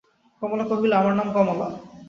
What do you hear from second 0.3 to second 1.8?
কমলা কহিল, আমার নাম কমলা।